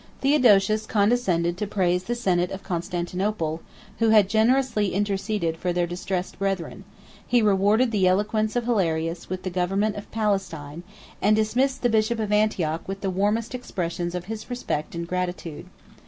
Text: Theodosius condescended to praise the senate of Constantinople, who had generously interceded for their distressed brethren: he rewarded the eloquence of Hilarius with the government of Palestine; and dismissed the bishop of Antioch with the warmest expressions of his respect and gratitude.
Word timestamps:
Theodosius 0.21 0.87
condescended 0.87 1.57
to 1.57 1.67
praise 1.67 2.05
the 2.05 2.15
senate 2.15 2.49
of 2.49 2.63
Constantinople, 2.63 3.61
who 3.99 4.09
had 4.09 4.31
generously 4.31 4.95
interceded 4.95 5.57
for 5.57 5.71
their 5.71 5.85
distressed 5.85 6.39
brethren: 6.39 6.85
he 7.27 7.39
rewarded 7.43 7.91
the 7.91 8.07
eloquence 8.07 8.55
of 8.55 8.65
Hilarius 8.65 9.29
with 9.29 9.43
the 9.43 9.51
government 9.51 9.95
of 9.97 10.09
Palestine; 10.09 10.81
and 11.21 11.35
dismissed 11.35 11.83
the 11.83 11.87
bishop 11.89 12.17
of 12.19 12.31
Antioch 12.31 12.81
with 12.87 13.01
the 13.01 13.11
warmest 13.11 13.53
expressions 13.53 14.15
of 14.15 14.25
his 14.25 14.49
respect 14.49 14.95
and 14.95 15.07
gratitude. 15.07 15.67